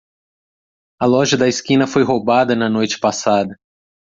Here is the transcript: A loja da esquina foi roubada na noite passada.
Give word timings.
A 0.99 1.05
loja 1.05 1.37
da 1.37 1.47
esquina 1.47 1.85
foi 1.85 2.01
roubada 2.01 2.55
na 2.55 2.67
noite 2.67 2.99
passada. 2.99 3.55